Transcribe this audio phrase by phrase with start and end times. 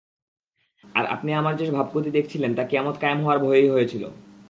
[0.95, 4.03] আর আপনি আমার যে ভাবগতি দেখেছিলেন, তা কিয়ামত কায়েম হওয়ার ভয়েই হয়েছিল।